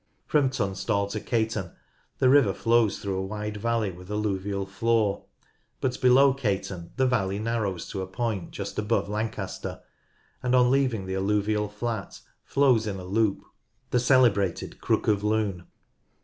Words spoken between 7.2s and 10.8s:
narrows to a point just above Lancaster, and on